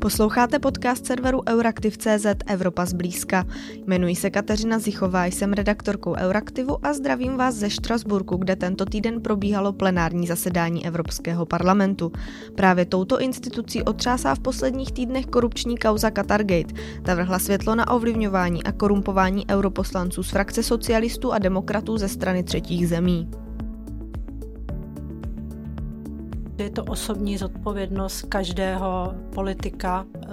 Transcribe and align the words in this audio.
Posloucháte 0.00 0.58
podcast 0.58 1.06
serveru 1.06 1.42
Euraktiv.cz 1.48 2.26
Evropa 2.46 2.84
zblízka. 2.84 3.44
Jmenuji 3.86 4.16
se 4.16 4.30
Kateřina 4.30 4.78
Zichová, 4.78 5.26
jsem 5.26 5.52
redaktorkou 5.52 6.14
Euraktivu 6.14 6.86
a 6.86 6.92
zdravím 6.92 7.36
vás 7.36 7.54
ze 7.54 7.70
Štrasburku, 7.70 8.36
kde 8.36 8.56
tento 8.56 8.84
týden 8.84 9.20
probíhalo 9.20 9.72
plenární 9.72 10.26
zasedání 10.26 10.86
Evropského 10.86 11.46
parlamentu. 11.46 12.12
Právě 12.54 12.84
touto 12.84 13.20
institucí 13.20 13.82
otřásá 13.82 14.34
v 14.34 14.40
posledních 14.40 14.92
týdnech 14.92 15.26
korupční 15.26 15.78
kauza 15.78 16.10
Qatargate. 16.10 16.74
Ta 17.02 17.14
vrhla 17.14 17.38
světlo 17.38 17.74
na 17.74 17.90
ovlivňování 17.90 18.64
a 18.64 18.72
korumpování 18.72 19.46
europoslanců 19.50 20.22
z 20.22 20.30
frakce 20.30 20.62
socialistů 20.62 21.32
a 21.32 21.38
demokratů 21.38 21.98
ze 21.98 22.08
strany 22.08 22.42
třetích 22.42 22.88
zemí. 22.88 23.28
Je 26.60 26.70
to 26.70 26.84
osobní 26.84 27.38
zodpovědnost 27.38 28.22
každého 28.22 29.14
politika, 29.34 30.04
eh, 30.16 30.28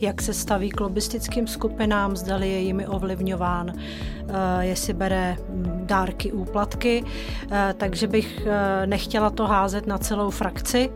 jak 0.00 0.22
se 0.22 0.34
staví 0.34 0.70
k 0.70 0.80
lobistickým 0.80 1.46
skupinám, 1.46 2.16
zdali 2.16 2.48
je 2.48 2.60
jimi 2.60 2.86
ovlivňován, 2.86 3.72
eh, 3.78 4.66
jestli 4.66 4.92
bere 4.92 5.36
hm, 5.40 5.82
dárky, 5.86 6.32
úplatky. 6.32 7.04
Eh, 7.50 7.74
takže 7.76 8.06
bych 8.06 8.46
nechtěla 8.86 9.30
to 9.30 9.46
házet 9.46 9.86
na 9.86 9.98
celou 9.98 10.30
frakci, 10.30 10.90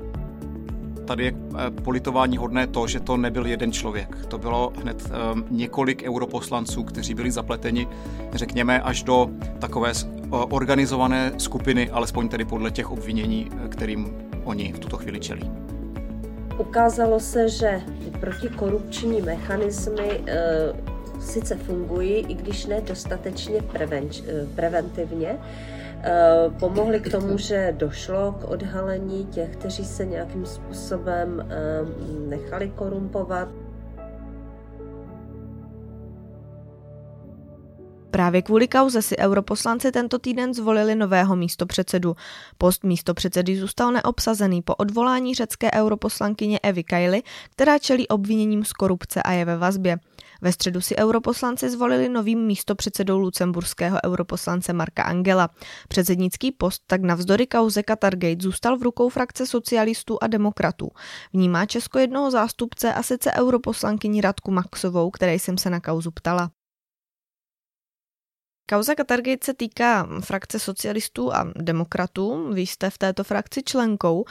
tady 1.04 1.24
je 1.24 1.32
politování 1.84 2.36
hodné 2.36 2.66
to, 2.66 2.86
že 2.86 3.00
to 3.00 3.16
nebyl 3.16 3.46
jeden 3.46 3.72
člověk. 3.72 4.26
To 4.26 4.38
bylo 4.38 4.72
hned 4.82 5.10
několik 5.50 6.02
europoslanců, 6.02 6.84
kteří 6.84 7.14
byli 7.14 7.30
zapleteni, 7.30 7.88
řekněme, 8.32 8.80
až 8.80 9.02
do 9.02 9.30
takové 9.58 9.92
organizované 10.30 11.32
skupiny, 11.38 11.90
alespoň 11.90 12.28
tedy 12.28 12.44
podle 12.44 12.70
těch 12.70 12.90
obvinění, 12.90 13.50
kterým 13.68 14.29
oni 14.44 14.72
v 14.72 14.78
tuto 14.78 14.96
chvíli 14.96 15.20
čelí. 15.20 15.50
Ukázalo 16.58 17.20
se, 17.20 17.48
že 17.48 17.80
protikorupční 18.20 19.22
mechanismy 19.22 20.20
e, 20.26 20.36
sice 21.20 21.56
fungují, 21.56 22.14
i 22.28 22.34
když 22.34 22.66
ne 22.66 22.80
dostatečně 22.80 23.62
prevenč, 23.62 24.20
e, 24.20 24.46
preventivně. 24.56 25.28
E, 25.28 25.38
pomohly 26.58 27.00
k 27.00 27.10
tomu, 27.10 27.38
že 27.38 27.74
došlo 27.78 28.32
k 28.32 28.44
odhalení 28.44 29.26
těch, 29.26 29.56
kteří 29.56 29.84
se 29.84 30.06
nějakým 30.06 30.46
způsobem 30.46 31.40
e, 31.40 31.56
nechali 32.28 32.68
korumpovat. 32.68 33.48
Právě 38.20 38.42
kvůli 38.42 38.68
kauze 38.68 39.02
si 39.02 39.18
europoslanci 39.18 39.92
tento 39.92 40.18
týden 40.18 40.54
zvolili 40.54 40.94
nového 40.94 41.36
místopředsedu. 41.36 42.16
Post 42.58 42.84
místopředsedy 42.84 43.56
zůstal 43.56 43.92
neobsazený 43.92 44.62
po 44.62 44.74
odvolání 44.74 45.34
řecké 45.34 45.70
europoslankyně 45.72 46.58
Evy 46.58 46.84
Kajly, 46.84 47.22
která 47.50 47.78
čelí 47.78 48.08
obviněním 48.08 48.64
z 48.64 48.72
korupce 48.72 49.22
a 49.22 49.32
je 49.32 49.44
ve 49.44 49.56
vazbě. 49.56 49.98
Ve 50.40 50.52
středu 50.52 50.80
si 50.80 50.96
europoslanci 50.96 51.70
zvolili 51.70 52.08
novým 52.08 52.46
místopředsedou 52.46 53.18
lucemburského 53.18 53.98
europoslance 54.04 54.72
Marka 54.72 55.02
Angela. 55.02 55.50
Předsednický 55.88 56.52
post 56.52 56.82
tak 56.86 57.02
navzdory 57.02 57.46
kauze 57.46 57.82
Qatargate 57.82 58.42
zůstal 58.42 58.78
v 58.78 58.82
rukou 58.82 59.08
frakce 59.08 59.46
socialistů 59.46 60.18
a 60.20 60.26
demokratů. 60.26 60.90
Vnímá 61.32 61.66
Česko 61.66 61.98
jednoho 61.98 62.30
zástupce 62.30 62.94
a 62.94 63.02
sice 63.02 63.32
europoslankyni 63.32 64.20
Radku 64.20 64.50
Maxovou, 64.50 65.10
které 65.10 65.34
jsem 65.34 65.58
se 65.58 65.70
na 65.70 65.80
kauzu 65.80 66.10
ptala. 66.10 66.50
Kauza 68.70 68.94
Katargate 68.94 69.44
se 69.44 69.54
týká 69.54 70.08
frakce 70.20 70.58
socialistů 70.58 71.34
a 71.34 71.52
demokratů. 71.56 72.52
Vy 72.52 72.60
jste 72.60 72.90
v 72.90 72.98
této 72.98 73.24
frakci 73.24 73.62
členkou. 73.62 74.24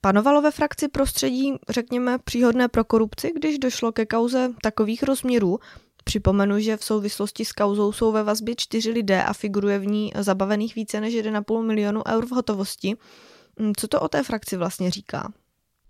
Panovalo 0.00 0.42
ve 0.42 0.50
frakci 0.50 0.88
prostředí, 0.88 1.52
řekněme, 1.68 2.18
příhodné 2.18 2.68
pro 2.68 2.84
korupci, 2.84 3.32
když 3.36 3.58
došlo 3.58 3.92
ke 3.92 4.06
kauze 4.06 4.50
takových 4.62 5.02
rozměrů. 5.02 5.58
Připomenu, 6.04 6.58
že 6.60 6.76
v 6.76 6.84
souvislosti 6.84 7.44
s 7.44 7.52
kauzou 7.52 7.92
jsou 7.92 8.12
ve 8.12 8.22
vazbě 8.22 8.54
čtyři 8.58 8.90
lidé 8.90 9.22
a 9.22 9.32
figuruje 9.32 9.78
v 9.78 9.86
ní 9.86 10.12
zabavených 10.18 10.74
více 10.74 11.00
než 11.00 11.14
1,5 11.14 11.62
milionu 11.62 12.02
eur 12.08 12.26
v 12.26 12.30
hotovosti. 12.30 12.96
Hm, 13.60 13.72
co 13.76 13.88
to 13.88 14.00
o 14.00 14.08
té 14.08 14.22
frakci 14.22 14.56
vlastně 14.56 14.90
říká? 14.90 15.32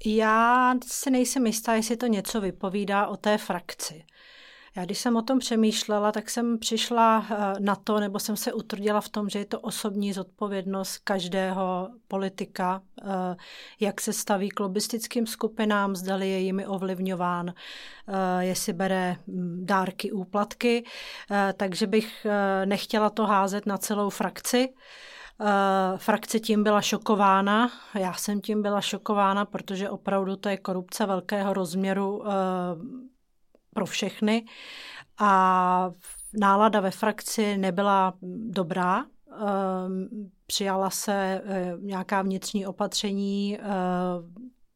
Já 0.05 0.75
si 0.87 1.11
nejsem 1.11 1.47
jistá, 1.47 1.75
jestli 1.75 1.97
to 1.97 2.07
něco 2.07 2.41
vypovídá 2.41 3.07
o 3.07 3.17
té 3.17 3.39
frakci. 3.39 4.05
Já 4.77 4.85
když 4.85 4.99
jsem 4.99 5.17
o 5.17 5.23
tom 5.23 5.39
přemýšlela, 5.39 6.13
tak 6.13 6.31
jsem 6.31 6.59
přišla 6.59 7.27
eh, 7.31 7.61
na 7.61 7.77
to, 7.77 8.01
nebo 8.01 8.19
jsem 8.19 8.37
se 8.37 8.53
utvrdila 8.53 9.01
v 9.01 9.09
tom, 9.09 9.29
že 9.29 9.39
je 9.39 9.45
to 9.45 9.61
osobní 9.61 10.13
zodpovědnost 10.13 10.99
každého 10.99 11.89
politika, 12.09 12.83
eh, 13.03 13.37
jak 13.81 14.01
se 14.01 14.13
staví 14.13 14.49
k 14.49 14.61
lobistickým 14.61 15.27
skupinám, 15.27 15.97
zdali 15.97 16.31
je 16.31 16.39
jimi 16.39 16.67
ovlivňován, 16.67 17.49
eh, 17.49 18.45
jestli 18.45 18.73
bere 18.73 19.17
hm, 19.27 19.61
dárky, 19.65 20.13
úplatky. 20.13 20.85
Takže 21.57 21.87
bych 21.87 22.27
nechtěla 22.65 23.11
to 23.11 23.27
házet 23.27 23.67
na 23.67 23.79
celou 23.79 24.11
frakci. 24.11 24.69
Uh, 25.41 25.99
frakce 25.99 26.41
tím 26.41 26.63
byla 26.63 26.81
šokována, 26.81 27.71
já 27.95 28.13
jsem 28.13 28.41
tím 28.41 28.63
byla 28.63 28.81
šokována, 28.81 29.45
protože 29.45 29.91
opravdu 29.91 30.37
to 30.37 30.49
je 30.49 30.57
korupce 30.57 31.07
velkého 31.07 31.53
rozměru. 31.53 32.19
Uh, 32.19 32.27
pro 33.75 33.87
všechny 33.87 34.45
a 35.19 35.91
nálada 36.35 36.81
ve 36.81 36.91
frakci 36.91 37.57
nebyla 37.57 38.15
dobrá. 38.51 39.05
Ehm, 39.33 40.09
přijala 40.47 40.91
se 40.91 41.43
eh, 41.45 41.75
nějaká 41.81 42.23
vnitřní 42.23 42.67
opatření, 42.67 43.59
eh, 43.59 43.63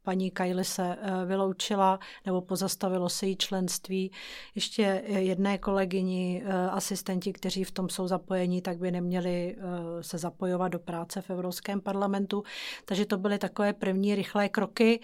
paní 0.09 0.31
Kajli 0.31 0.65
se 0.65 0.97
eh, 1.01 1.27
vyloučila 1.27 1.99
nebo 2.27 2.41
pozastavilo 2.41 3.09
se 3.09 3.27
jí 3.27 3.37
členství. 3.37 4.11
Ještě 4.55 5.03
jedné 5.07 5.59
kolegyni, 5.59 6.43
eh, 6.45 6.71
asistenti, 6.71 7.33
kteří 7.33 7.65
v 7.65 7.71
tom 7.71 7.89
jsou 7.89 8.09
zapojení, 8.09 8.63
tak 8.63 8.79
by 8.79 8.91
neměli 8.91 9.57
eh, 9.59 10.03
se 10.03 10.19
zapojovat 10.19 10.69
do 10.69 10.79
práce 10.79 11.21
v 11.23 11.31
Evropském 11.31 11.81
parlamentu. 11.81 12.43
Takže 12.85 13.07
to 13.07 13.19
byly 13.19 13.39
takové 13.39 13.73
první 13.73 14.15
rychlé 14.15 14.49
kroky 14.49 15.01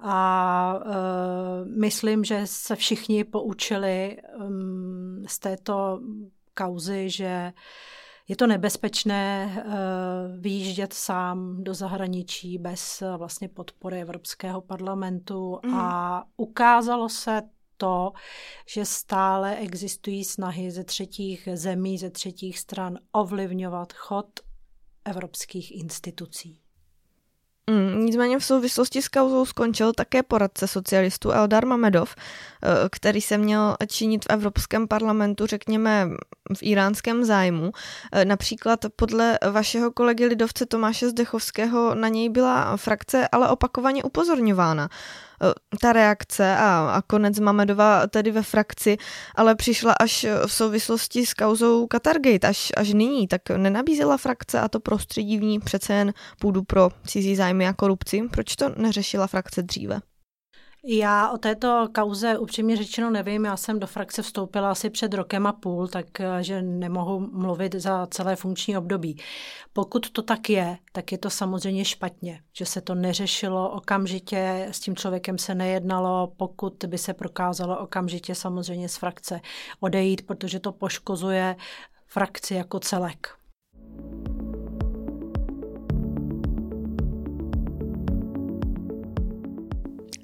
a 0.00 0.80
myslím, 1.64 2.24
že 2.24 2.42
se 2.44 2.76
všichni 2.76 3.24
poučili 3.24 4.16
mm, 4.38 5.24
z 5.28 5.38
této 5.38 6.00
kauzy, 6.54 7.10
že 7.10 7.52
je 8.28 8.36
to 8.36 8.46
nebezpečné 8.46 9.52
uh, 9.56 9.72
vyjíždět 10.40 10.92
sám 10.92 11.64
do 11.64 11.74
zahraničí 11.74 12.58
bez 12.58 13.02
uh, 13.02 13.16
vlastně 13.16 13.48
podpory 13.48 14.00
Evropského 14.00 14.60
parlamentu 14.60 15.60
mm. 15.64 15.74
a 15.74 16.24
ukázalo 16.36 17.08
se 17.08 17.42
to, 17.76 18.12
že 18.66 18.84
stále 18.84 19.56
existují 19.56 20.24
snahy 20.24 20.70
ze 20.70 20.84
třetích 20.84 21.48
zemí, 21.54 21.98
ze 21.98 22.10
třetích 22.10 22.58
stran 22.58 22.98
ovlivňovat 23.12 23.92
chod 23.92 24.40
evropských 25.04 25.76
institucí. 25.76 26.60
Mm, 27.70 28.06
nicméně 28.06 28.38
v 28.38 28.44
souvislosti 28.44 29.02
s 29.02 29.08
kauzou 29.08 29.46
skončil 29.46 29.92
také 29.92 30.22
poradce 30.22 30.66
socialistů 30.66 31.30
Eldar 31.30 31.66
Mamedov, 31.66 32.14
eh, 32.16 32.57
který 32.90 33.20
se 33.20 33.38
měl 33.38 33.76
činit 33.86 34.24
v 34.24 34.30
Evropském 34.30 34.88
parlamentu, 34.88 35.46
řekněme, 35.46 36.08
v 36.56 36.62
iránském 36.62 37.24
zájmu. 37.24 37.72
Eh, 38.12 38.24
například 38.24 38.86
podle 38.96 39.38
vašeho 39.50 39.90
kolegy 39.90 40.26
lidovce 40.26 40.66
Tomáše 40.66 41.08
Zdechovského 41.08 41.94
na 41.94 42.08
něj 42.08 42.28
byla 42.28 42.76
frakce 42.76 43.28
ale 43.32 43.48
opakovaně 43.48 44.02
upozorňována. 44.02 44.88
Eh, 45.42 45.78
ta 45.80 45.92
reakce 45.92 46.56
a, 46.56 46.90
a 46.94 47.02
konec 47.02 47.38
Mamedova 47.38 48.06
tedy 48.06 48.30
ve 48.30 48.42
frakci, 48.42 48.96
ale 49.34 49.54
přišla 49.54 49.92
až 50.00 50.26
v 50.46 50.52
souvislosti 50.52 51.26
s 51.26 51.34
kauzou 51.34 51.86
Qatargate, 51.86 52.48
až, 52.48 52.72
až 52.76 52.92
nyní, 52.92 53.28
tak 53.28 53.50
nenabízela 53.56 54.16
frakce 54.16 54.60
a 54.60 54.68
to 54.68 54.80
prostředí 54.80 55.38
v 55.38 55.42
ní 55.42 55.60
přece 55.60 55.94
jen 55.94 56.12
půdu 56.40 56.62
pro 56.62 56.90
cizí 57.06 57.36
zájmy 57.36 57.68
a 57.68 57.72
korupci. 57.72 58.22
Proč 58.30 58.56
to 58.56 58.68
neřešila 58.76 59.26
frakce 59.26 59.62
dříve? 59.62 60.00
Já 60.84 61.30
o 61.30 61.38
této 61.38 61.88
kauze 61.94 62.38
upřímně 62.38 62.76
řečeno 62.76 63.10
nevím. 63.10 63.44
Já 63.44 63.56
jsem 63.56 63.78
do 63.78 63.86
frakce 63.86 64.22
vstoupila 64.22 64.70
asi 64.70 64.90
před 64.90 65.14
rokem 65.14 65.46
a 65.46 65.52
půl, 65.52 65.88
takže 65.88 66.62
nemohu 66.62 67.20
mluvit 67.32 67.74
za 67.74 68.06
celé 68.06 68.36
funkční 68.36 68.76
období. 68.76 69.20
Pokud 69.72 70.10
to 70.10 70.22
tak 70.22 70.50
je, 70.50 70.78
tak 70.92 71.12
je 71.12 71.18
to 71.18 71.30
samozřejmě 71.30 71.84
špatně, 71.84 72.40
že 72.52 72.66
se 72.66 72.80
to 72.80 72.94
neřešilo 72.94 73.70
okamžitě, 73.70 74.68
s 74.70 74.80
tím 74.80 74.96
člověkem 74.96 75.38
se 75.38 75.54
nejednalo, 75.54 76.32
pokud 76.36 76.84
by 76.86 76.98
se 76.98 77.14
prokázalo 77.14 77.78
okamžitě 77.78 78.34
samozřejmě 78.34 78.88
z 78.88 78.96
frakce 78.96 79.40
odejít, 79.80 80.26
protože 80.26 80.60
to 80.60 80.72
poškozuje 80.72 81.56
frakci 82.06 82.54
jako 82.54 82.80
celek. 82.80 83.28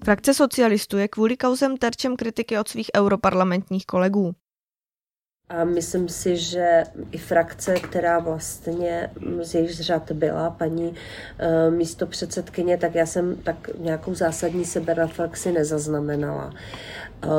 Frakce 0.04 0.34
socialistů 0.34 0.98
je 0.98 1.08
kvůli 1.08 1.36
kauzem 1.36 1.76
terčem 1.76 2.16
kritiky 2.16 2.58
od 2.58 2.68
svých 2.68 2.90
europarlamentních 2.96 3.86
kolegů. 3.86 4.34
A 5.48 5.64
myslím 5.64 6.08
si, 6.08 6.36
že 6.36 6.84
i 7.12 7.18
frakce, 7.18 7.74
která 7.74 8.18
vlastně 8.18 9.10
z 9.42 9.54
jejich 9.54 9.70
řad 9.74 10.12
byla 10.12 10.50
paní 10.50 10.88
uh, 10.88 11.74
místo 11.74 12.06
předsedkyně, 12.06 12.78
tak 12.78 12.94
já 12.94 13.06
jsem 13.06 13.36
tak 13.36 13.70
nějakou 13.78 14.14
zásadní 14.14 14.64
sebereflexi 14.64 15.52
nezaznamenala. 15.52 16.54
Uh, 17.26 17.30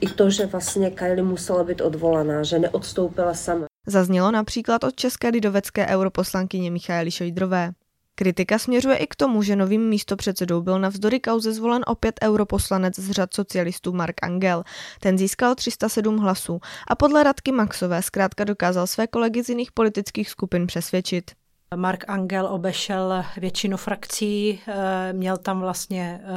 I 0.00 0.06
to, 0.06 0.30
že 0.30 0.46
vlastně 0.46 0.90
Kylie 0.90 1.22
musela 1.22 1.64
být 1.64 1.80
odvolaná, 1.80 2.42
že 2.42 2.58
neodstoupila 2.58 3.34
sama. 3.34 3.66
Zaznělo 3.86 4.30
například 4.30 4.84
od 4.84 4.96
české 4.96 5.28
lidovecké 5.28 5.86
europoslankyně 5.86 6.70
Michaely 6.70 7.10
Šojdrové. 7.10 7.72
Kritika 8.14 8.58
směřuje 8.58 8.96
i 8.96 9.06
k 9.06 9.16
tomu, 9.16 9.42
že 9.42 9.56
novým 9.56 9.88
místopředsedou 9.88 10.60
byl 10.60 10.78
navzdory 10.78 11.20
kauze 11.20 11.52
zvolen 11.52 11.82
opět 11.86 12.14
europoslanec 12.22 12.98
z 12.98 13.10
řad 13.10 13.34
socialistů 13.34 13.92
Mark 13.92 14.14
Angel. 14.22 14.64
Ten 15.00 15.18
získal 15.18 15.54
307 15.54 16.16
hlasů 16.16 16.60
a 16.88 16.94
podle 16.96 17.22
Radky 17.22 17.52
Maxové 17.52 18.02
zkrátka 18.02 18.44
dokázal 18.44 18.86
své 18.86 19.06
kolegy 19.06 19.44
z 19.44 19.48
jiných 19.48 19.72
politických 19.72 20.30
skupin 20.30 20.66
přesvědčit. 20.66 21.30
Mark 21.76 22.04
Angel 22.08 22.46
obešel 22.46 23.24
většinu 23.36 23.76
frakcí, 23.76 24.60
eh, 24.68 25.12
měl 25.12 25.36
tam 25.36 25.60
vlastně 25.60 26.20
eh, 26.24 26.28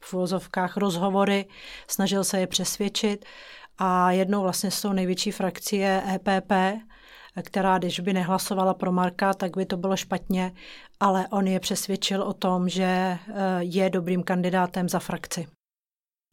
v 0.00 0.14
uvozovkách 0.14 0.76
rozhovory, 0.76 1.46
snažil 1.88 2.24
se 2.24 2.40
je 2.40 2.46
přesvědčit 2.46 3.24
a 3.78 4.10
jednou 4.10 4.42
vlastně 4.42 4.70
s 4.70 4.82
tou 4.82 4.92
největší 4.92 5.30
frakcí 5.30 5.76
je 5.76 6.02
EPP, 6.14 6.52
která, 7.42 7.78
když 7.78 8.00
by 8.00 8.12
nehlasovala 8.12 8.74
pro 8.74 8.92
Marka, 8.92 9.34
tak 9.34 9.56
by 9.56 9.66
to 9.66 9.76
bylo 9.76 9.96
špatně, 9.96 10.52
ale 11.00 11.28
on 11.30 11.46
je 11.46 11.60
přesvědčil 11.60 12.22
o 12.22 12.32
tom, 12.32 12.68
že 12.68 12.84
eh, 12.84 13.18
je 13.60 13.90
dobrým 13.90 14.22
kandidátem 14.22 14.88
za 14.88 14.98
frakci. 14.98 15.46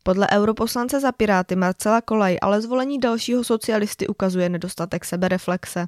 Podle 0.03 0.27
europoslance 0.31 0.99
za 0.99 1.11
Piráty 1.11 1.55
Marcela 1.55 2.01
Kolaj 2.01 2.37
ale 2.41 2.61
zvolení 2.61 2.99
dalšího 2.99 3.43
socialisty 3.43 4.07
ukazuje 4.07 4.49
nedostatek 4.49 5.05
sebereflexe 5.05 5.87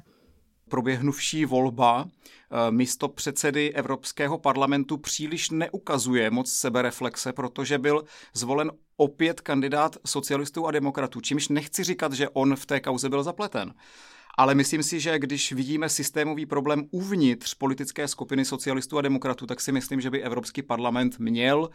proběhnuvší 0.72 1.44
volba 1.44 2.06
eh, 2.08 2.70
místo 2.70 3.08
předsedy 3.08 3.72
Evropského 3.72 4.38
parlamentu 4.38 4.96
příliš 4.96 5.50
neukazuje 5.50 6.30
moc 6.30 6.52
sebereflexe, 6.52 7.32
protože 7.32 7.78
byl 7.78 8.04
zvolen 8.34 8.70
opět 8.96 9.40
kandidát 9.40 9.96
socialistů 10.06 10.66
a 10.66 10.70
demokratů, 10.70 11.20
čímž 11.20 11.48
nechci 11.48 11.84
říkat, 11.84 12.12
že 12.12 12.28
on 12.28 12.56
v 12.56 12.66
té 12.66 12.80
kauze 12.80 13.08
byl 13.08 13.22
zapleten. 13.22 13.74
Ale 14.38 14.54
myslím 14.54 14.82
si, 14.82 15.00
že 15.00 15.18
když 15.18 15.52
vidíme 15.52 15.88
systémový 15.88 16.46
problém 16.46 16.84
uvnitř 16.90 17.54
politické 17.54 18.08
skupiny 18.08 18.44
socialistů 18.44 18.98
a 18.98 19.02
demokratů, 19.02 19.46
tak 19.46 19.60
si 19.60 19.72
myslím, 19.72 20.00
že 20.00 20.10
by 20.10 20.22
Evropský 20.22 20.62
parlament 20.62 21.18
měl 21.18 21.68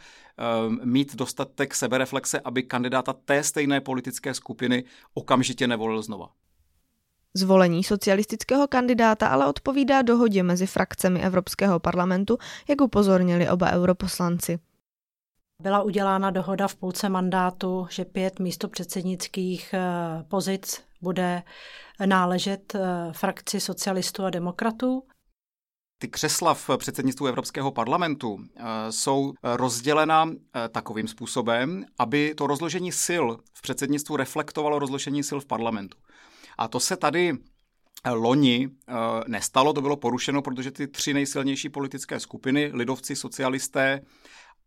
um, 0.67 0.79
mít 0.83 1.15
dostatek 1.15 1.75
sebereflexe, 1.75 2.39
aby 2.39 2.63
kandidáta 2.63 3.13
té 3.13 3.43
stejné 3.43 3.81
politické 3.81 4.33
skupiny 4.33 4.83
okamžitě 5.13 5.67
nevolil 5.67 6.01
znova. 6.01 6.29
Zvolení 7.33 7.83
socialistického 7.83 8.67
kandidáta 8.67 9.27
ale 9.27 9.47
odpovídá 9.47 10.01
dohodě 10.01 10.43
mezi 10.43 10.67
frakcemi 10.67 11.21
Evropského 11.21 11.79
parlamentu, 11.79 12.37
jak 12.69 12.81
upozornili 12.81 13.49
oba 13.49 13.71
europoslanci. 13.71 14.59
Byla 15.61 15.81
udělána 15.83 16.31
dohoda 16.31 16.67
v 16.67 16.75
půlce 16.75 17.09
mandátu, 17.09 17.87
že 17.89 18.05
pět 18.05 18.39
místo 18.39 18.67
předsednických 18.67 19.73
eh, 19.73 19.83
pozic 20.27 20.83
bude 21.01 21.43
náležet 22.05 22.75
eh, 22.75 22.79
frakci 23.11 23.59
socialistů 23.59 24.23
a 24.23 24.29
demokratů. 24.29 25.03
Ty 26.01 26.07
křesla 26.07 26.53
v 26.53 26.69
předsednictvu 26.77 27.27
Evropského 27.27 27.71
parlamentu 27.71 28.37
eh, 28.39 28.63
jsou 28.91 29.33
rozdělena 29.43 30.29
takovým 30.71 31.07
způsobem, 31.07 31.85
aby 31.99 32.35
to 32.35 32.47
rozložení 32.47 32.91
sil 33.05 33.25
v 33.53 33.61
předsednictvu 33.61 34.15
reflektovalo 34.15 34.79
rozložení 34.79 35.23
sil 35.29 35.39
v 35.39 35.45
parlamentu. 35.45 35.97
A 36.57 36.67
to 36.67 36.79
se 36.79 36.97
tady 36.97 37.33
loni 38.09 38.69
nestalo, 39.27 39.73
to 39.73 39.81
bylo 39.81 39.97
porušeno, 39.97 40.41
protože 40.41 40.71
ty 40.71 40.87
tři 40.87 41.13
nejsilnější 41.13 41.69
politické 41.69 42.19
skupiny, 42.19 42.71
lidovci, 42.73 43.15
socialisté 43.15 44.01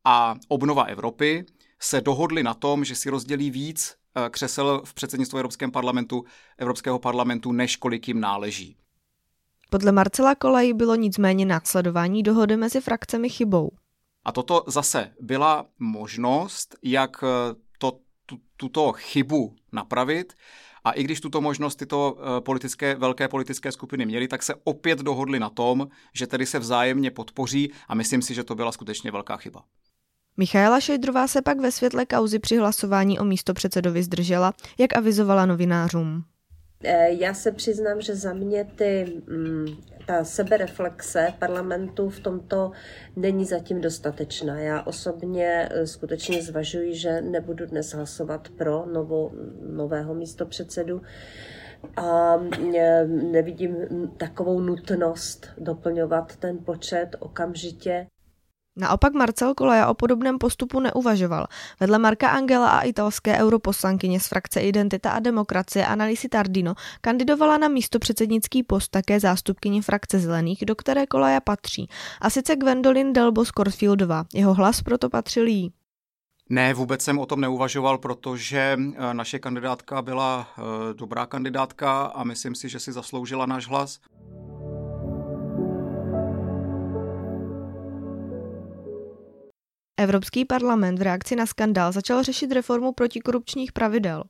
a 0.04 0.36
obnova 0.48 0.84
Evropy, 0.84 1.44
se 1.80 2.00
dohodli 2.00 2.42
na 2.42 2.54
tom, 2.54 2.84
že 2.84 2.94
si 2.94 3.10
rozdělí 3.10 3.50
víc 3.50 3.94
eh, 4.14 4.30
křesel 4.30 4.82
v 4.84 4.94
předsednictvu 4.94 5.38
Evropském 5.38 5.70
parlamentu, 5.70 6.24
Evropského 6.58 6.98
parlamentu, 6.98 7.52
než 7.52 7.76
kolik 7.76 8.08
jim 8.08 8.20
náleží. 8.20 8.76
Podle 9.70 9.92
Marcela 9.92 10.34
Kolej 10.34 10.72
bylo 10.72 10.94
nicméně 10.94 11.46
následování 11.46 12.22
dohody 12.22 12.56
mezi 12.56 12.80
frakcemi 12.80 13.28
chybou. 13.28 13.70
A 14.24 14.32
toto 14.32 14.64
zase 14.66 15.12
byla 15.20 15.66
možnost, 15.78 16.76
jak 16.82 17.24
to, 17.78 17.98
tu, 18.26 18.38
tuto 18.56 18.92
chybu 18.92 19.56
napravit. 19.72 20.32
A 20.84 20.92
i 20.92 21.02
když 21.02 21.20
tuto 21.20 21.40
možnost 21.40 21.76
tyto 21.76 22.18
eh, 22.18 22.40
politické, 22.40 22.94
velké 22.94 23.28
politické 23.28 23.72
skupiny 23.72 24.06
měly, 24.06 24.28
tak 24.28 24.42
se 24.42 24.54
opět 24.64 24.98
dohodli 24.98 25.40
na 25.40 25.50
tom, 25.50 25.88
že 26.14 26.26
tedy 26.26 26.46
se 26.46 26.58
vzájemně 26.58 27.10
podpoří 27.10 27.72
a 27.88 27.94
myslím 27.94 28.22
si, 28.22 28.34
že 28.34 28.44
to 28.44 28.54
byla 28.54 28.72
skutečně 28.72 29.10
velká 29.10 29.36
chyba. 29.36 29.64
Michaela 30.36 30.80
Šejdrová 30.80 31.28
se 31.28 31.42
pak 31.42 31.60
ve 31.60 31.72
světle 31.72 32.06
kauzy 32.06 32.38
při 32.38 32.56
hlasování 32.56 33.18
o 33.18 33.24
místo 33.24 33.54
předsedovi 33.54 34.02
zdržela, 34.02 34.52
jak 34.78 34.96
avizovala 34.96 35.46
novinářům. 35.46 36.24
Eh, 36.84 37.10
já 37.10 37.34
se 37.34 37.52
přiznám, 37.52 38.00
že 38.00 38.16
za 38.16 38.32
mě 38.32 38.64
ty, 38.64 39.22
mm, 39.26 39.66
ta 40.06 40.24
sebereflexe 40.24 41.32
parlamentu 41.38 42.08
v 42.08 42.20
tomto 42.20 42.72
není 43.16 43.44
zatím 43.44 43.80
dostatečná. 43.80 44.58
Já 44.60 44.82
osobně 44.82 45.68
eh, 45.70 45.86
skutečně 45.86 46.42
zvažuji, 46.42 46.94
že 46.94 47.20
nebudu 47.20 47.66
dnes 47.66 47.94
hlasovat 47.94 48.48
pro 48.48 48.86
novou, 48.86 49.32
nového 49.70 50.14
místo 50.14 50.46
předsedu 50.46 51.02
a 51.96 52.36
eh, 52.76 53.06
nevidím 53.06 53.76
takovou 54.16 54.60
nutnost 54.60 55.46
doplňovat 55.58 56.36
ten 56.36 56.58
počet 56.58 57.16
okamžitě. 57.18 58.06
Naopak 58.80 59.14
Marcel 59.14 59.54
Kolaja 59.54 59.88
o 59.88 59.94
podobném 59.94 60.38
postupu 60.38 60.80
neuvažoval. 60.80 61.46
Vedle 61.80 61.98
Marka 61.98 62.28
Angela 62.28 62.70
a 62.70 62.80
italské 62.80 63.38
europoslankyně 63.38 64.20
z 64.20 64.26
frakce 64.26 64.60
Identita 64.60 65.10
a 65.10 65.18
demokracie 65.18 65.86
Annalisi 65.86 66.28
Tardino 66.28 66.74
kandidovala 67.00 67.58
na 67.58 67.68
místo 67.68 67.98
předsednický 67.98 68.62
post 68.62 68.88
také 68.88 69.20
zástupkyně 69.20 69.82
frakce 69.82 70.18
Zelených, 70.18 70.64
do 70.64 70.76
které 70.76 71.06
Kolaja 71.06 71.40
patří, 71.40 71.88
a 72.20 72.30
sice 72.30 72.56
Gwendolyn 72.56 73.12
Delbo 73.12 73.44
Scorfieldová. 73.44 74.24
Jeho 74.34 74.54
hlas 74.54 74.82
proto 74.82 75.10
patřil 75.10 75.46
jí. 75.46 75.72
Ne, 76.52 76.74
vůbec 76.74 77.02
jsem 77.02 77.18
o 77.18 77.26
tom 77.26 77.40
neuvažoval, 77.40 77.98
protože 77.98 78.78
eh, 78.78 79.14
naše 79.14 79.38
kandidátka 79.38 80.02
byla 80.02 80.48
eh, 80.58 80.62
dobrá 80.94 81.26
kandidátka 81.26 82.02
a 82.02 82.24
myslím 82.24 82.54
si, 82.54 82.68
že 82.68 82.80
si 82.80 82.92
zasloužila 82.92 83.46
náš 83.46 83.68
hlas. 83.68 83.98
Evropský 90.00 90.44
parlament 90.44 90.98
v 90.98 91.02
reakci 91.02 91.36
na 91.36 91.46
skandál 91.46 91.92
začal 91.92 92.22
řešit 92.22 92.52
reformu 92.52 92.92
protikorupčních 92.92 93.72
pravidel. 93.72 94.24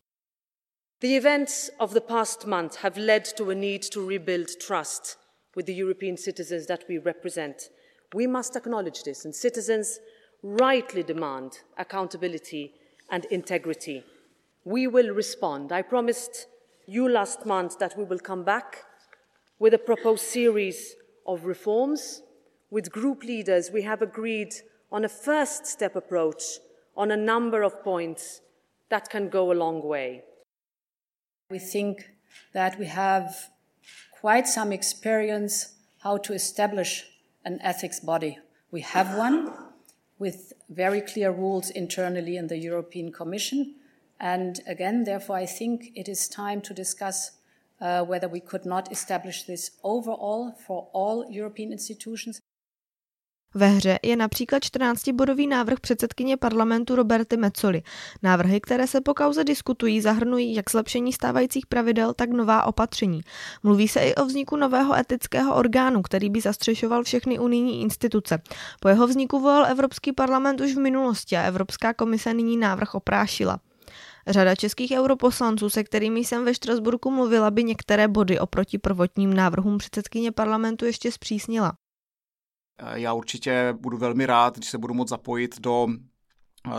The 1.01 1.17
events 1.17 1.71
of 1.79 1.93
the 1.93 2.01
past 2.01 2.45
month 2.47 2.77
have 2.77 3.01
led 3.01 3.33
to 3.33 3.51
a 3.51 3.55
need 3.55 3.89
to 3.89 4.09
rebuild 4.09 4.49
trust 4.67 5.19
with 5.57 5.67
the 5.67 5.73
European 5.73 6.17
citizens 6.17 6.67
that 6.67 6.81
we 6.89 6.99
represent. 7.05 7.57
We 8.15 8.27
must 8.27 8.57
acknowledge 8.57 9.03
this, 9.03 9.25
and 9.25 9.35
citizens 9.35 10.01
rightly 10.43 11.03
demand 11.03 11.53
accountability 11.77 12.73
and 13.11 13.25
integrity. 13.31 14.03
We 14.65 14.89
will 14.89 15.15
respond. 15.15 15.73
I 15.73 15.83
promised 15.83 16.49
you 16.87 17.09
last 17.09 17.47
month 17.47 17.79
that 17.79 17.97
we 17.97 18.05
will 18.05 18.21
come 18.21 18.45
back 18.45 18.85
with 19.59 19.75
a 19.75 19.79
proposed 19.79 20.25
series 20.25 20.97
of 21.27 21.45
reforms. 21.45 22.23
With 22.71 22.91
group 22.91 23.23
leaders, 23.23 23.71
we 23.73 23.83
have 23.83 24.03
agreed 24.03 24.53
on 24.93 25.05
a 25.05 25.09
first 25.09 25.67
step 25.67 25.97
approach 25.97 26.43
on 26.97 27.11
a 27.11 27.17
number 27.17 27.63
of 27.63 27.83
points 27.83 28.41
that 28.89 29.09
can 29.09 29.29
go 29.29 29.53
a 29.53 29.55
long 29.55 29.83
way. 29.83 30.25
We 31.51 31.59
think 31.59 32.11
that 32.53 32.79
we 32.79 32.87
have 32.87 33.51
quite 34.21 34.47
some 34.47 34.73
experience 34.73 35.75
how 36.03 36.17
to 36.19 36.33
establish 36.33 37.05
an 37.45 37.59
ethics 37.63 38.01
body. 38.01 38.39
We 38.71 38.83
have 38.83 39.17
one 39.17 39.53
with 40.19 40.53
very 40.69 41.01
clear 41.01 41.31
rules 41.31 41.71
internally 41.71 42.37
in 42.37 42.49
the 42.49 42.59
European 42.59 43.13
Commission. 43.13 43.75
And 44.21 44.61
again, 44.67 45.05
therefore, 45.05 45.37
I 45.37 45.47
think 45.47 45.93
it 45.95 46.09
is 46.09 46.29
time 46.29 46.61
to 46.63 46.75
discuss 46.75 47.33
uh, 47.81 48.05
whether 48.05 48.29
we 48.29 48.41
could 48.41 48.67
not 48.67 48.93
establish 48.93 49.45
this 49.45 49.71
overall 49.83 50.53
for 50.67 50.89
all 50.93 51.31
European 51.31 51.73
institutions. 51.73 52.41
Ve 53.55 53.69
hře 53.69 53.99
je 54.03 54.17
například 54.17 54.63
14-bodový 54.63 55.49
návrh 55.49 55.81
předsedkyně 55.81 56.37
parlamentu 56.37 56.97
Roberty 56.97 57.37
Mecoli. 57.37 57.83
Návrhy, 58.23 58.61
které 58.61 58.87
se 58.87 59.01
po 59.01 59.15
kauze 59.15 59.45
diskutují, 59.45 60.01
zahrnují 60.01 60.55
jak 60.55 60.71
zlepšení 60.71 61.13
stávajících 61.13 61.67
pravidel, 61.67 62.15
tak 62.15 62.31
nová 62.31 62.65
opatření. 62.65 63.21
Mluví 63.63 63.89
se 63.89 64.01
i 64.01 64.15
o 64.15 64.25
vzniku 64.25 64.57
nového 64.57 64.99
etického 64.99 65.55
orgánu, 65.55 66.03
který 66.03 66.31
by 66.31 66.41
zastřešoval 66.41 67.03
všechny 67.03 67.39
unijní 67.39 67.83
instituce. 67.83 68.43
Po 68.81 68.89
jeho 68.89 69.07
vzniku 69.07 69.41
volal 69.41 69.67
Evropský 69.67 70.13
parlament 70.13 70.61
už 70.61 70.75
v 70.75 70.81
minulosti 70.81 71.37
a 71.37 71.43
Evropská 71.43 71.95
komise 71.95 72.35
nyní 72.35 72.57
návrh 72.57 72.95
oprášila. 72.95 73.59
Řada 74.27 74.55
českých 74.55 74.93
europoslanců, 74.93 75.71
se 75.71 75.85
kterými 75.85 76.21
jsem 76.21 76.45
ve 76.45 76.55
Štrasburku 76.55 77.11
mluvila, 77.11 77.51
by 77.51 77.65
některé 77.65 78.09
body 78.09 78.39
oproti 78.39 78.79
prvotním 78.79 79.35
návrhům 79.35 79.79
předsedkyně 79.79 80.33
parlamentu 80.33 80.85
ještě 80.85 81.13
zpřísnila. 81.13 81.73
Já 82.95 83.13
určitě 83.13 83.75
budu 83.81 83.99
velmi 83.99 84.27
rád, 84.27 84.57
když 84.57 84.71
se 84.71 84.79
budu 84.79 84.95
moct 84.95 85.09
zapojit 85.09 85.61
do 85.61 85.89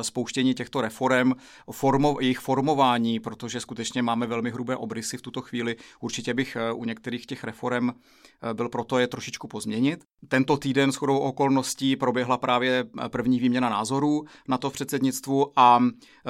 spouštění 0.02 0.54
těchto 0.54 0.82
reform, 0.82 1.34
formo, 1.72 2.18
jejich 2.22 2.40
formování, 2.40 3.20
protože 3.20 3.60
skutečně 3.60 4.02
máme 4.02 4.28
velmi 4.28 4.52
hrubé 4.52 4.76
obrysy 4.76 5.18
v 5.18 5.22
tuto 5.22 5.42
chvíli. 5.42 5.76
Určitě 6.00 6.34
bych 6.34 6.56
eh, 6.56 6.72
u 6.72 6.86
některých 6.86 7.26
těch 7.26 7.44
reform 7.44 7.90
eh, 7.90 8.54
byl 8.54 8.70
proto 8.70 9.00
je 9.00 9.08
trošičku 9.08 9.48
pozměnit. 9.48 10.04
Tento 10.28 10.58
týden 10.58 10.92
s 10.92 10.96
chodou 10.96 11.18
okolností 11.18 11.96
proběhla 11.96 12.38
právě 12.38 12.86
první 13.08 13.40
výměna 13.40 13.70
názorů 13.70 14.26
na 14.48 14.58
to 14.58 14.70
v 14.70 14.74
předsednictvu 14.74 15.52
a 15.56 15.80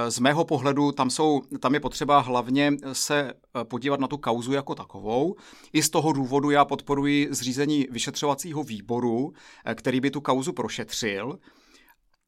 z 0.08 0.20
mého 0.20 0.46
pohledu 0.46 0.92
tam, 0.92 1.10
jsou, 1.10 1.42
tam 1.60 1.74
je 1.74 1.80
potřeba 1.80 2.20
hlavně 2.20 2.74
se 2.94 3.34
podívat 3.64 4.00
na 4.00 4.08
tu 4.08 4.18
kauzu 4.18 4.54
jako 4.54 4.76
takovou. 4.76 5.36
I 5.74 5.84
z 5.84 5.90
toho 5.90 6.14
důvodu 6.14 6.50
já 6.50 6.66
podporuji 6.66 7.28
zřízení 7.32 7.88
vyšetřovacího 7.92 8.64
výboru, 8.64 9.34
který 9.76 10.02
by 10.02 10.12
tu 10.12 10.22
kauzu 10.22 10.54
prošetřil 10.54 11.40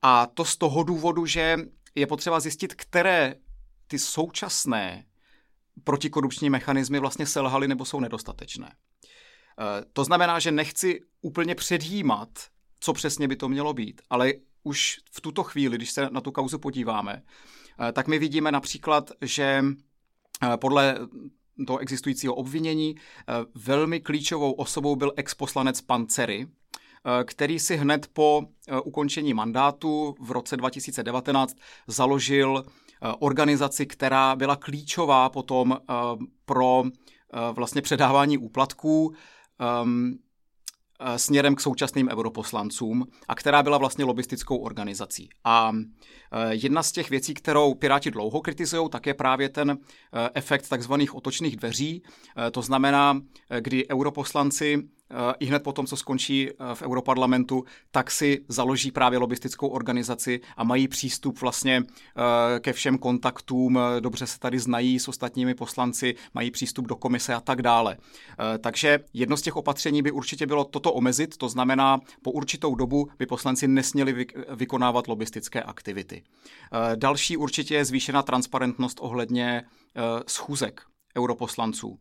a 0.03 0.25
to 0.25 0.45
z 0.45 0.57
toho 0.57 0.83
důvodu, 0.83 1.25
že 1.25 1.57
je 1.95 2.07
potřeba 2.07 2.39
zjistit, 2.39 2.74
které 2.74 3.36
ty 3.88 4.00
současné 4.00 5.05
protikorupční 5.83 6.50
mechanismy 6.50 7.00
vlastně 7.00 7.25
selhaly 7.25 7.67
nebo 7.67 7.86
jsou 7.86 8.00
nedostatečné. 8.00 8.67
E, 8.67 8.75
to 9.93 10.03
znamená, 10.03 10.39
že 10.39 10.51
nechci 10.51 11.01
úplně 11.22 11.55
předjímat, 11.55 12.29
co 12.79 12.93
přesně 12.93 13.27
by 13.27 13.36
to 13.36 13.50
mělo 13.50 13.74
být, 13.74 14.01
ale 14.10 14.33
už 14.63 14.98
v 15.12 15.22
tuto 15.22 15.43
chvíli, 15.43 15.77
když 15.77 15.91
se 15.91 16.10
na 16.10 16.22
tu 16.22 16.31
kauzu 16.31 16.60
podíváme, 16.60 17.24
e, 17.89 17.91
tak 17.91 18.07
my 18.07 18.19
vidíme 18.19 18.51
například, 18.51 19.12
že 19.22 19.63
e, 20.53 20.57
podle 20.57 20.98
toho 21.67 21.79
existujícího 21.79 22.36
obvinění 22.36 22.95
velmi 23.55 24.00
klíčovou 24.00 24.51
osobou 24.51 24.95
byl 24.95 25.13
exposlanec 25.15 25.81
Pancery, 25.81 26.48
Eh, 26.48 26.62
který 27.24 27.60
si 27.60 27.75
hned 27.75 28.07
po 28.13 28.43
eh, 28.67 28.79
ukončení 28.79 29.33
mandátu 29.33 30.15
v 30.19 30.31
roce 30.31 30.57
2019 30.57 31.55
založil 31.88 32.63
eh, 32.65 33.13
organizaci, 33.19 33.86
která 33.86 34.36
byla 34.36 34.55
klíčová 34.55 35.29
potom 35.29 35.77
pro 36.45 36.83
vlastně 37.51 37.81
předávání 37.81 38.38
úplatků 38.38 39.13
ehm, 39.60 40.13
směrem 41.15 41.55
k 41.55 41.62
současným 41.62 42.10
europoslancům 42.10 43.05
a 43.27 43.36
která 43.36 43.63
byla 43.63 43.77
vlastně 43.77 44.05
lobistickou 44.05 44.57
organizací. 44.57 45.29
A 45.43 45.72
jedna 46.50 46.83
z 46.83 46.91
těch 46.91 47.10
věcí, 47.10 47.33
kterou 47.33 47.74
Piráti 47.74 48.12
dlouho 48.12 48.41
kritizují, 48.41 48.89
tak 48.89 49.05
je 49.05 49.13
právě 49.13 49.50
ten 49.50 49.77
efekt 50.33 50.69
takzvaných 50.69 51.15
otočných 51.15 51.55
dveří. 51.55 52.03
To 52.51 52.62
znamená, 52.62 53.22
kdy 53.60 53.89
europoslanci 53.89 54.83
Eh, 55.02 55.02
i 55.39 55.46
hned 55.46 55.63
po 55.63 55.72
tom, 55.72 55.86
co 55.86 55.98
skončí 55.98 56.50
eh, 56.50 56.75
v 56.75 56.82
Europarlamentu, 56.82 57.65
tak 57.91 58.12
si 58.12 58.46
založí 58.48 58.91
právě 58.91 59.20
lobistickou 59.20 59.67
organizaci 59.67 60.41
a 60.58 60.63
mají 60.63 60.88
přístup 60.88 61.41
vlastně 61.41 61.84
eh, 61.84 62.60
ke 62.60 62.74
všem 62.74 62.98
kontaktům, 62.98 63.79
dobře 64.00 64.27
se 64.27 64.39
tady 64.39 64.60
znají 64.60 65.00
s 65.00 65.08
ostatními 65.08 65.55
poslanci, 65.55 66.15
mají 66.34 66.51
přístup 66.51 66.88
do 66.88 66.96
komise 66.96 67.34
a 67.34 67.39
tak 67.39 67.62
dále. 67.62 67.98
Takže 68.62 69.00
jedno 69.13 69.38
z 69.38 69.41
těch 69.41 69.55
opatření 69.55 70.01
by 70.01 70.12
určitě 70.12 70.48
bylo 70.48 70.63
toto 70.63 70.93
omezit, 70.93 71.38
to 71.38 71.50
znamená, 71.50 72.00
po 72.22 72.32
určitou 72.32 72.75
dobu 72.75 73.10
by 73.20 73.25
poslanci 73.25 73.67
nesměli 73.67 74.25
vykonávat 74.55 75.08
lobistické 75.08 75.62
aktivity. 75.63 76.24
Další 76.96 77.38
určitě 77.38 77.75
je 77.75 77.86
zvýšená 77.86 78.22
transparentnost 78.22 78.98
ohledně 79.01 79.63
schůzek 80.27 80.82
europoslanců 81.17 82.00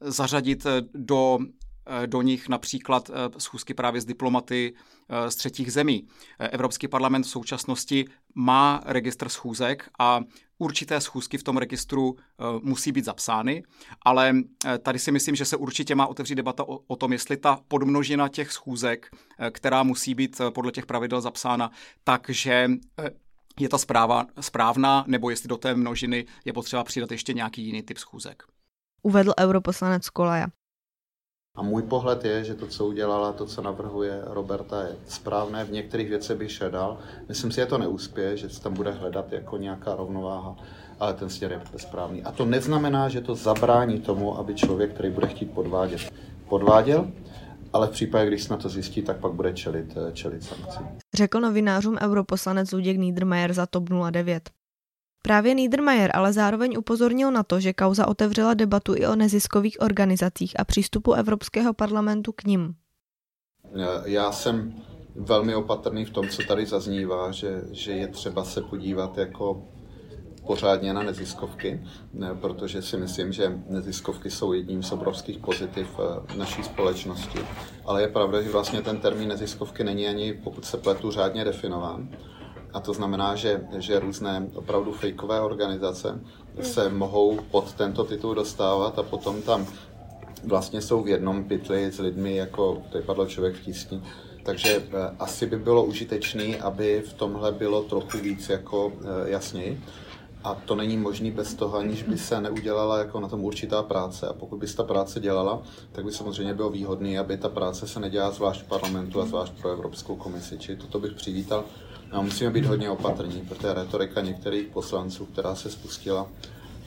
zařadit 0.00 0.66
do 0.94 1.38
Eh, 1.38 1.65
do 2.06 2.22
nich 2.22 2.48
například 2.48 3.10
eh, 3.10 3.14
schůzky 3.38 3.74
právě 3.74 4.00
s 4.00 4.04
diplomaty 4.04 4.74
eh, 5.08 5.30
z 5.30 5.36
třetích 5.36 5.72
zemí. 5.72 6.06
Evropský 6.38 6.88
parlament 6.88 7.22
v 7.22 7.28
současnosti 7.28 8.04
má 8.34 8.82
registr 8.84 9.28
schůzek 9.28 9.90
a 9.98 10.20
určité 10.58 11.00
schůzky 11.00 11.38
v 11.38 11.42
tom 11.42 11.56
registru 11.56 12.16
musí 12.62 12.92
být 12.92 13.04
zapsány, 13.04 13.62
ale 14.04 14.34
tady 14.82 14.98
si 14.98 15.12
myslím, 15.12 15.36
že 15.36 15.44
se 15.44 15.56
určitě 15.56 15.94
má 15.94 16.06
otevřít 16.06 16.34
debata 16.34 16.68
o, 16.68 16.78
o 16.86 16.96
tom, 16.96 17.12
jestli 17.12 17.36
ta 17.36 17.60
podmnožina 17.68 18.28
těch 18.28 18.52
schůzek, 18.52 19.10
která 19.50 19.82
musí 19.82 20.14
být 20.14 20.40
podle 20.54 20.72
těch 20.72 20.86
pravidel 20.86 21.20
zapsána, 21.20 21.70
takže 22.04 22.70
je 23.60 23.68
ta 23.68 23.78
zpráva 23.78 24.26
správná, 24.40 25.04
nebo 25.06 25.30
jestli 25.30 25.48
do 25.48 25.56
té 25.56 25.74
množiny 25.74 26.26
je 26.44 26.52
potřeba 26.52 26.84
přidat 26.84 27.12
ještě 27.12 27.32
nějaký 27.32 27.62
jiný 27.62 27.82
typ 27.82 27.98
schůzek. 27.98 28.42
Uvedl 29.02 29.32
europoslanec 29.40 30.10
Kolaja. 30.10 30.46
A 31.56 31.62
můj 31.62 31.82
pohled 31.82 32.24
je, 32.24 32.44
že 32.44 32.54
to, 32.54 32.66
co 32.66 32.86
udělala, 32.86 33.32
to, 33.32 33.46
co 33.46 33.62
navrhuje 33.62 34.22
Roberta, 34.26 34.82
je 34.82 34.96
správné. 35.08 35.64
V 35.64 35.72
některých 35.72 36.08
věcech 36.08 36.38
bych 36.38 36.52
šel 36.52 36.70
dál. 36.70 36.98
Myslím 37.28 37.50
si, 37.50 37.60
že 37.60 37.66
to 37.66 37.78
neúspěje, 37.78 38.36
že 38.36 38.48
se 38.48 38.62
tam 38.62 38.74
bude 38.74 38.90
hledat 38.90 39.32
jako 39.32 39.56
nějaká 39.56 39.96
rovnováha, 39.96 40.56
ale 41.00 41.14
ten 41.14 41.30
směr 41.30 41.52
je 41.52 41.60
správný. 41.78 42.22
A 42.22 42.32
to 42.32 42.44
neznamená, 42.44 43.08
že 43.08 43.20
to 43.20 43.34
zabrání 43.34 44.00
tomu, 44.00 44.38
aby 44.38 44.54
člověk, 44.54 44.92
který 44.92 45.10
bude 45.10 45.26
chtít 45.26 45.50
podvádět, 45.50 46.12
podváděl, 46.48 47.08
ale 47.72 47.86
v 47.86 47.90
případě, 47.90 48.26
když 48.26 48.42
se 48.42 48.52
na 48.52 48.56
to 48.56 48.68
zjistí, 48.68 49.02
tak 49.02 49.16
pak 49.16 49.32
bude 49.32 49.52
čelit, 49.52 49.94
čelit 50.12 50.44
sankcí. 50.44 50.80
Řekl 51.14 51.40
novinářům 51.40 51.96
europoslanec 52.00 52.72
Luděk 52.72 52.96
Niedermayer 52.96 53.52
za 53.52 53.66
TOP 53.66 53.88
09. 54.10 54.50
Právě 55.26 55.54
Niedermayer 55.54 56.10
ale 56.14 56.32
zároveň 56.32 56.78
upozornil 56.78 57.30
na 57.30 57.42
to, 57.42 57.60
že 57.60 57.72
kauza 57.72 58.08
otevřela 58.08 58.54
debatu 58.54 58.94
i 58.96 59.06
o 59.06 59.16
neziskových 59.16 59.76
organizacích 59.80 60.60
a 60.60 60.64
přístupu 60.64 61.12
Evropského 61.12 61.74
parlamentu 61.74 62.32
k 62.32 62.44
nim. 62.44 62.74
Já 64.04 64.32
jsem 64.32 64.74
velmi 65.16 65.54
opatrný 65.54 66.04
v 66.04 66.10
tom, 66.10 66.28
co 66.28 66.42
tady 66.42 66.66
zaznívá, 66.66 67.30
že, 67.30 67.62
že 67.70 67.92
je 67.92 68.08
třeba 68.08 68.44
se 68.44 68.62
podívat 68.62 69.18
jako 69.18 69.62
pořádně 70.46 70.94
na 70.94 71.02
neziskovky, 71.02 71.82
protože 72.40 72.82
si 72.82 72.96
myslím, 72.96 73.32
že 73.32 73.58
neziskovky 73.68 74.30
jsou 74.30 74.52
jedním 74.52 74.82
z 74.82 74.92
obrovských 74.92 75.38
pozitiv 75.38 75.88
eh, 75.98 76.36
naší 76.36 76.62
společnosti. 76.62 77.38
Ale 77.84 78.02
je 78.02 78.08
pravda, 78.08 78.42
že 78.42 78.50
vlastně 78.50 78.82
ten 78.82 78.98
termín 78.98 79.28
neziskovky 79.28 79.84
není 79.84 80.08
ani, 80.08 80.32
pokud 80.44 80.64
se 80.64 80.76
pletu, 80.76 81.10
řádně 81.10 81.44
definován. 81.44 82.08
A 82.76 82.80
to 82.80 82.92
znamená, 82.92 83.34
že, 83.36 83.60
že 83.78 84.00
různé 84.00 84.46
opravdu 84.54 84.92
fejkové 84.92 85.40
organizace 85.40 86.20
se 86.62 86.88
mohou 86.88 87.38
pod 87.50 87.72
tento 87.72 88.04
titul 88.04 88.34
dostávat 88.34 88.98
a 88.98 89.02
potom 89.02 89.42
tam 89.42 89.66
vlastně 90.44 90.82
jsou 90.82 91.02
v 91.02 91.08
jednom 91.08 91.44
pytli 91.44 91.92
s 91.92 91.98
lidmi, 91.98 92.36
jako 92.36 92.82
tady 92.92 93.04
padl 93.04 93.26
člověk 93.26 93.54
v 93.54 93.64
tísni. 93.64 94.02
Takže 94.42 94.76
eh, 94.76 95.16
asi 95.18 95.46
by 95.46 95.58
bylo 95.58 95.84
užitečné, 95.84 96.56
aby 96.56 97.02
v 97.06 97.12
tomhle 97.12 97.52
bylo 97.52 97.82
trochu 97.82 98.18
víc 98.18 98.48
jako 98.48 98.92
eh, 99.00 99.30
jasněji. 99.30 99.80
A 100.44 100.54
to 100.54 100.74
není 100.74 100.96
možné 100.96 101.30
bez 101.30 101.54
toho, 101.54 101.78
aniž 101.78 102.02
by 102.02 102.18
se 102.18 102.40
neudělala 102.40 102.98
jako 102.98 103.20
na 103.20 103.28
tom 103.28 103.44
určitá 103.44 103.82
práce. 103.82 104.28
A 104.28 104.32
pokud 104.32 104.56
by 104.56 104.68
se 104.68 104.76
ta 104.76 104.84
práce 104.84 105.20
dělala, 105.20 105.62
tak 105.92 106.04
by 106.04 106.12
samozřejmě 106.12 106.54
bylo 106.54 106.70
výhodné, 106.70 107.18
aby 107.18 107.36
ta 107.36 107.48
práce 107.48 107.88
se 107.88 108.00
nedělala 108.00 108.32
zvlášť 108.32 108.60
v 108.62 108.68
parlamentu 108.68 109.20
a 109.20 109.26
zvlášť 109.26 109.52
pro 109.60 109.70
Evropskou 109.70 110.16
komisi. 110.16 110.58
Čili 110.58 110.76
toto 110.78 110.98
bych 110.98 111.12
přivítal. 111.12 111.64
No, 112.12 112.22
musíme 112.22 112.50
být 112.50 112.64
hodně 112.64 112.90
opatrní, 112.90 113.46
protože 113.48 113.74
retorika 113.74 114.20
některých 114.20 114.66
poslanců, 114.66 115.26
která 115.26 115.54
se 115.54 115.70
spustila 115.70 116.28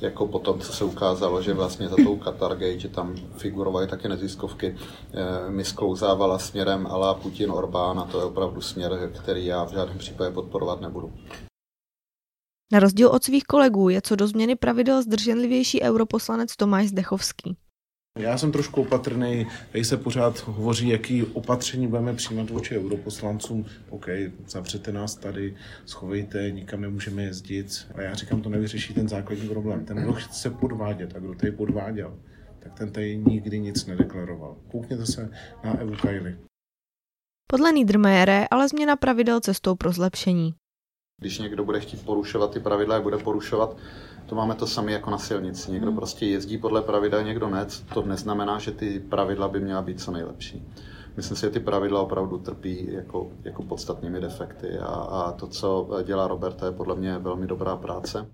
jako 0.02 0.28
po 0.28 0.40
tom, 0.40 0.60
co 0.60 0.74
se 0.74 0.84
ukázalo, 0.84 1.42
že 1.42 1.54
vlastně 1.54 1.88
za 1.88 1.96
tou 1.96 2.16
Qatargate, 2.16 2.80
že 2.80 2.90
tam 2.90 3.16
figurovaly 3.38 3.88
také 3.88 4.10
neziskovky, 4.10 4.78
eh, 4.78 5.50
mi 5.50 5.66
sklouzávala 5.66 6.40
směrem 6.40 6.88
ala 6.88 7.14
Putin 7.14 7.52
Orbán 7.52 8.00
a 8.00 8.06
to 8.06 8.20
je 8.20 8.26
opravdu 8.26 8.62
směr, 8.62 9.12
který 9.22 9.46
já 9.46 9.64
v 9.64 9.74
žádném 9.74 9.98
případě 9.98 10.32
podporovat 10.32 10.82
nebudu. 10.82 11.14
Na 12.72 12.80
rozdíl 12.80 13.10
od 13.10 13.24
svých 13.24 13.44
kolegů 13.44 13.90
je 13.90 14.02
co 14.02 14.16
do 14.16 14.28
změny 14.28 14.56
pravidel 14.56 15.02
zdrženlivější 15.02 15.82
europoslanec 15.82 16.56
Tomáš 16.56 16.88
Zdechovský. 16.88 17.58
Já 18.18 18.38
jsem 18.38 18.52
trošku 18.52 18.82
opatrný, 18.82 19.48
tady 19.72 19.86
se 19.86 19.98
pořád 19.98 20.48
hovoří, 20.48 20.90
jaký 20.90 21.24
opatření 21.24 21.88
budeme 21.88 22.14
přijímat 22.14 22.50
vůči 22.50 22.78
europoslancům. 22.78 23.66
OK, 23.90 24.06
zavřete 24.48 24.92
nás 24.92 25.16
tady, 25.16 25.56
schovejte, 25.86 26.52
nikam 26.52 26.82
nemůžeme 26.82 27.24
jezdit. 27.24 27.88
A 27.96 28.02
já 28.02 28.14
říkám, 28.14 28.42
to 28.42 28.50
nevyřeší 28.50 28.94
ten 28.94 29.10
základní 29.10 29.50
problém. 29.50 29.86
Ten, 29.86 29.98
kdo 29.98 30.14
chce 30.14 30.50
podvádět 30.50 31.16
a 31.16 31.20
kdo 31.20 31.36
tady 31.36 31.52
podváděl, 31.52 32.20
tak 32.60 32.74
ten 32.74 32.92
tady 32.92 33.18
nikdy 33.18 33.60
nic 33.60 33.86
nedeklaroval. 33.86 34.58
Koukněte 34.72 35.06
se 35.06 35.30
na 35.64 35.80
Evu 35.80 35.96
Kajli. 35.96 36.38
Podle 37.48 37.72
Niedermayere 37.72 38.48
ale 38.52 38.68
změna 38.68 38.96
pravidel 38.96 39.40
cestou 39.40 39.76
pro 39.76 39.92
zlepšení. 39.92 40.54
Když 41.20 41.40
někdo 41.40 41.64
bude 41.64 41.80
chtít 41.80 42.06
porušovat 42.06 42.52
ty 42.52 42.60
pravidla, 42.60 42.96
jak 42.96 43.04
bude 43.04 43.18
porušovat, 43.18 43.78
to 44.26 44.36
máme 44.36 44.56
to 44.56 44.68
samé 44.68 44.92
jako 44.92 45.10
na 45.10 45.18
silnici. 45.18 45.72
Někdo 45.72 45.88
hmm. 45.88 45.96
prostě 45.96 46.26
jezdí 46.26 46.58
podle 46.58 46.82
pravidel, 46.82 47.24
někdo 47.24 47.50
ne. 47.50 47.68
To 47.94 48.02
neznamená, 48.02 48.60
že 48.60 48.72
ty 48.72 49.00
pravidla 49.00 49.48
by 49.48 49.60
měla 49.60 49.82
být 49.82 50.02
co 50.02 50.12
nejlepší. 50.12 50.68
Myslím 51.18 51.38
si, 51.38 51.42
že 51.42 51.50
ty 51.50 51.60
pravidla 51.60 52.02
opravdu 52.02 52.38
trpí 52.38 52.88
jako, 52.92 53.32
jako 53.44 53.64
podstatnými 53.64 54.20
defekty 54.22 54.80
a, 54.80 54.86
a 54.86 55.32
to, 55.32 55.48
co 55.48 55.90
dělá 56.04 56.28
Roberta, 56.28 56.66
je 56.66 56.72
podle 56.72 56.96
mě 56.96 57.18
velmi 57.18 57.48
dobrá 57.48 57.76
práce. 57.76 58.28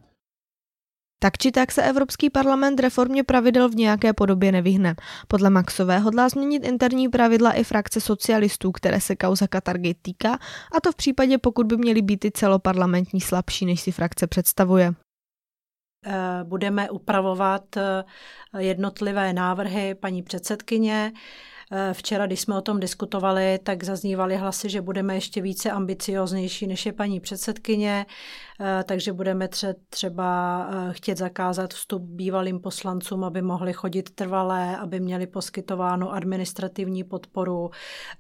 Tak 1.25 1.37
či 1.37 1.51
tak 1.51 1.71
se 1.71 1.83
Evropský 1.83 2.29
parlament 2.29 2.79
reformě 2.79 3.23
pravidel 3.23 3.69
v 3.69 3.75
nějaké 3.75 4.13
podobě 4.13 4.51
nevyhne. 4.51 4.95
Podle 5.27 5.49
Maxové 5.49 5.99
hodlá 5.99 6.29
změnit 6.29 6.65
interní 6.65 7.09
pravidla 7.09 7.51
i 7.51 7.63
frakce 7.63 8.01
socialistů, 8.01 8.71
které 8.71 9.01
se 9.01 9.15
kauza 9.15 9.47
Katargy 9.47 9.95
týká, 10.01 10.33
a 10.77 10.81
to 10.83 10.91
v 10.91 10.95
případě, 10.95 11.37
pokud 11.37 11.67
by 11.67 11.77
měly 11.77 12.01
být 12.01 12.25
i 12.25 12.31
celoparlamentní 12.31 13.21
slabší, 13.21 13.65
než 13.65 13.81
si 13.81 13.91
frakce 13.91 14.27
představuje 14.27 14.93
eh, 16.05 16.43
budeme 16.43 16.89
upravovat 16.89 17.77
eh, 17.77 18.03
jednotlivé 18.57 19.33
návrhy 19.33 19.95
paní 19.95 20.23
předsedkyně. 20.23 21.13
Eh, 21.71 21.93
včera, 21.93 22.27
když 22.27 22.41
jsme 22.41 22.57
o 22.57 22.61
tom 22.61 22.79
diskutovali, 22.79 23.59
tak 23.63 23.83
zaznívaly 23.83 24.37
hlasy, 24.37 24.69
že 24.69 24.81
budeme 24.81 25.15
ještě 25.15 25.41
více 25.41 25.71
ambicioznější, 25.71 26.67
než 26.67 26.85
je 26.85 26.93
paní 26.93 27.19
předsedkyně. 27.19 28.05
Eh, 28.59 28.83
takže 28.83 29.13
budeme 29.13 29.49
třeba 29.89 30.59
eh, 30.69 30.93
chtět 30.93 31.17
zakázat 31.17 31.73
vstup 31.73 32.01
bývalým 32.01 32.59
poslancům, 32.59 33.23
aby 33.23 33.41
mohli 33.41 33.73
chodit 33.73 34.09
trvalé, 34.09 34.77
aby 34.77 34.99
měli 34.99 35.27
poskytováno 35.27 36.11
administrativní 36.11 37.03
podporu. 37.03 37.71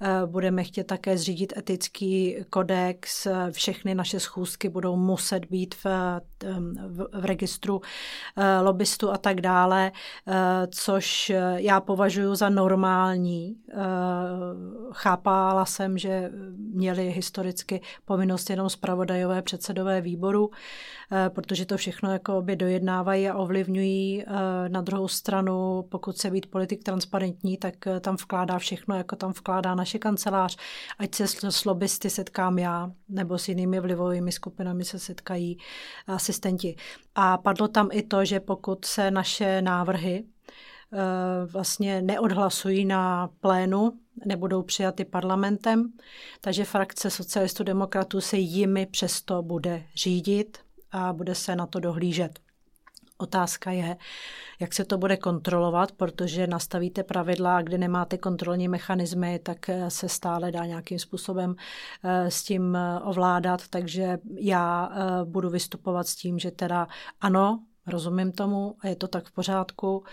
Eh, 0.01 0.25
budeme 0.25 0.63
chtět 0.63 0.87
také 0.87 1.17
zřídit 1.17 1.53
etický 1.57 2.37
kodex. 2.49 3.27
Všechny 3.51 3.95
naše 3.95 4.19
schůzky 4.19 4.69
budou 4.69 4.95
muset 4.95 5.45
být 5.45 5.75
v, 5.75 5.85
v, 6.87 7.07
v 7.21 7.25
registru 7.25 7.81
lobbystů 8.61 9.11
a 9.11 9.17
tak 9.17 9.41
dále, 9.41 9.91
což 10.69 11.31
já 11.55 11.81
považuji 11.81 12.35
za 12.35 12.49
normální. 12.49 13.55
Chápala 14.91 15.65
jsem, 15.65 15.97
že 15.97 16.31
měli 16.57 17.11
historicky 17.11 17.81
povinnost 18.05 18.49
jenom 18.49 18.69
zpravodajové 18.69 19.41
předsedové 19.41 20.01
výbory, 20.01 20.24
výboru, 20.25 20.51
eh, 21.11 21.29
protože 21.29 21.65
to 21.65 21.77
všechno 21.77 22.11
jako 22.11 22.41
by 22.41 22.55
dojednávají 22.55 23.29
a 23.29 23.35
ovlivňují. 23.35 24.23
Eh, 24.23 24.69
na 24.69 24.81
druhou 24.81 25.07
stranu, 25.07 25.85
pokud 25.89 26.17
se 26.17 26.29
být 26.29 26.45
politik 26.49 26.83
transparentní, 26.83 27.57
tak 27.57 27.87
eh, 27.87 27.99
tam 27.99 28.15
vkládá 28.15 28.57
všechno, 28.59 28.95
jako 28.95 29.15
tam 29.15 29.31
vkládá 29.31 29.75
naše 29.75 29.99
kancelář. 29.99 30.57
Ať 30.99 31.15
se 31.15 31.27
s 31.27 31.65
lobbysty 31.65 32.09
setkám 32.09 32.59
já, 32.59 32.91
nebo 33.09 33.37
s 33.37 33.47
jinými 33.47 33.79
vlivovými 33.79 34.31
skupinami 34.31 34.85
se 34.85 34.99
setkají 34.99 35.57
asistenti. 36.07 36.75
A 37.15 37.37
padlo 37.37 37.67
tam 37.67 37.89
i 37.91 38.03
to, 38.03 38.25
že 38.25 38.39
pokud 38.39 38.85
se 38.85 39.11
naše 39.11 39.61
návrhy 39.61 40.25
vlastně 41.51 42.01
neodhlasují 42.01 42.85
na 42.85 43.29
plénu, 43.39 43.93
nebudou 44.25 44.63
přijaty 44.63 45.05
parlamentem, 45.05 45.93
takže 46.41 46.65
frakce 46.65 47.09
socialistů 47.09 47.63
demokratů 47.63 48.21
se 48.21 48.37
jimi 48.37 48.85
přesto 48.85 49.41
bude 49.41 49.83
řídit 49.95 50.57
a 50.91 51.13
bude 51.13 51.35
se 51.35 51.55
na 51.55 51.65
to 51.65 51.79
dohlížet. 51.79 52.39
Otázka 53.17 53.71
je, 53.71 53.97
jak 54.59 54.73
se 54.73 54.85
to 54.85 54.97
bude 54.97 55.17
kontrolovat, 55.17 55.91
protože 55.91 56.47
nastavíte 56.47 57.03
pravidla, 57.03 57.61
kde 57.61 57.77
nemáte 57.77 58.17
kontrolní 58.17 58.67
mechanismy, 58.67 59.39
tak 59.39 59.69
se 59.87 60.09
stále 60.09 60.51
dá 60.51 60.65
nějakým 60.65 60.99
způsobem 60.99 61.55
eh, 62.03 62.31
s 62.31 62.43
tím 62.43 62.75
eh, 62.75 62.99
ovládat. 62.99 63.67
Takže 63.67 64.17
já 64.39 64.89
eh, 64.91 65.25
budu 65.25 65.49
vystupovat 65.49 66.07
s 66.07 66.15
tím, 66.15 66.39
že 66.39 66.51
teda 66.51 66.87
ano, 67.21 67.63
rozumím 67.87 68.31
tomu 68.31 68.75
a 68.79 68.87
je 68.87 68.95
to 68.95 69.07
tak 69.07 69.27
v 69.27 69.31
pořádku, 69.31 70.03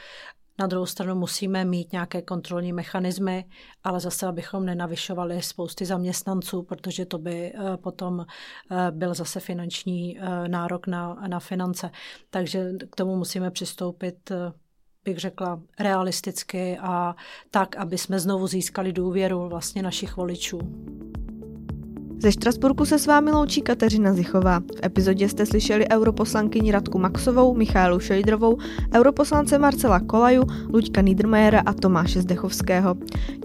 na 0.59 0.67
druhou 0.67 0.87
stranu 0.87 1.15
musíme 1.15 1.65
mít 1.65 1.93
nějaké 1.93 2.23
kontrolní 2.23 2.73
mechanismy, 2.73 3.45
ale 3.85 4.01
zase, 4.01 4.27
abychom 4.27 4.67
nenavyšovali 4.67 5.43
spousty 5.43 5.85
zaměstnanců, 5.87 6.63
protože 6.63 7.07
to 7.07 7.19
by 7.19 7.53
eh, 7.55 7.77
potom 7.77 8.27
eh, 8.71 8.91
byl 8.91 9.15
zase 9.15 9.41
finanční 9.41 10.19
eh, 10.19 10.49
nárok 10.49 10.87
na, 10.87 11.15
na 11.29 11.41
finance. 11.41 11.91
Takže 12.31 12.73
k 12.91 12.97
tomu 12.97 13.17
musíme 13.17 13.51
přistoupit 13.51 14.33
bych 15.05 15.19
řekla, 15.19 15.63
realisticky 15.81 16.79
a 16.79 17.17
tak, 17.51 17.77
aby 17.77 17.99
jsme 17.99 18.21
znovu 18.21 18.47
získali 18.47 18.93
důvěru 18.93 19.49
vlastně 19.49 19.83
našich 19.83 20.17
voličů. 20.17 20.59
Ze 22.23 22.33
Štrasburku 22.33 22.85
se 22.85 22.99
s 22.99 23.07
vámi 23.07 23.31
loučí 23.31 23.63
Kateřina 23.63 24.13
Zichová. 24.13 24.61
V 24.61 24.87
epizodě 24.87 25.29
jste 25.29 25.47
slyšeli 25.47 25.89
europoslankyni 25.91 26.73
Radku 26.73 26.99
Maxovou, 26.99 27.55
Michálu 27.55 28.01
Šejdrovou, 28.01 28.59
europoslance 28.95 29.59
Marcela 29.59 30.01
Kolaju, 30.01 30.43
Luďka 30.73 31.01
Niedermayera 31.01 31.63
a 31.67 31.73
Tomáše 31.73 32.23
Zdechovského. 32.23 32.95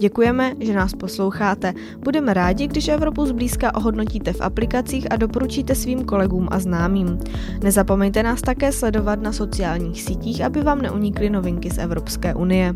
Děkujeme, 0.00 0.52
že 0.60 0.74
nás 0.74 0.94
posloucháte. 0.94 1.74
Budeme 1.98 2.34
rádi, 2.34 2.66
když 2.66 2.88
Evropu 2.88 3.26
zblízka 3.26 3.74
ohodnotíte 3.74 4.32
v 4.32 4.40
aplikacích 4.40 5.12
a 5.12 5.16
doporučíte 5.16 5.74
svým 5.74 6.04
kolegům 6.04 6.48
a 6.50 6.58
známým. 6.58 7.18
Nezapomeňte 7.62 8.22
nás 8.22 8.42
také 8.42 8.72
sledovat 8.72 9.22
na 9.22 9.32
sociálních 9.32 10.02
sítích, 10.02 10.44
aby 10.44 10.62
vám 10.62 10.82
neunikly 10.82 11.30
novinky 11.30 11.70
z 11.70 11.78
Evropské 11.78 12.34
unie. 12.34 12.74